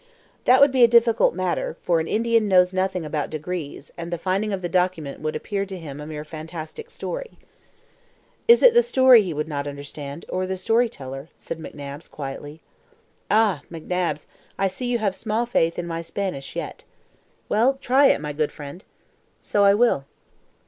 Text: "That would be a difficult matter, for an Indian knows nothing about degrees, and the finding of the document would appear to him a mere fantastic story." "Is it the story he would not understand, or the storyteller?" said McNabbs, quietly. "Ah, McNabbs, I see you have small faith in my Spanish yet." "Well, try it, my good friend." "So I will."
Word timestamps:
"That 0.45 0.59
would 0.59 0.71
be 0.71 0.83
a 0.83 0.87
difficult 0.87 1.35
matter, 1.35 1.75
for 1.79 1.99
an 1.99 2.07
Indian 2.07 2.47
knows 2.47 2.73
nothing 2.73 3.05
about 3.05 3.29
degrees, 3.29 3.91
and 3.95 4.11
the 4.11 4.17
finding 4.17 4.51
of 4.51 4.63
the 4.63 4.67
document 4.67 5.19
would 5.19 5.35
appear 5.35 5.63
to 5.67 5.77
him 5.77 6.01
a 6.01 6.07
mere 6.07 6.23
fantastic 6.23 6.89
story." 6.89 7.37
"Is 8.47 8.63
it 8.63 8.73
the 8.73 8.81
story 8.81 9.21
he 9.21 9.31
would 9.31 9.47
not 9.47 9.67
understand, 9.67 10.25
or 10.27 10.47
the 10.47 10.57
storyteller?" 10.57 11.29
said 11.37 11.59
McNabbs, 11.59 12.09
quietly. 12.09 12.61
"Ah, 13.29 13.61
McNabbs, 13.71 14.25
I 14.57 14.67
see 14.69 14.87
you 14.87 14.97
have 14.97 15.15
small 15.15 15.45
faith 15.45 15.77
in 15.77 15.85
my 15.85 16.01
Spanish 16.01 16.55
yet." 16.55 16.83
"Well, 17.47 17.75
try 17.79 18.07
it, 18.07 18.21
my 18.21 18.33
good 18.33 18.51
friend." 18.51 18.83
"So 19.39 19.63
I 19.65 19.75
will." 19.75 20.05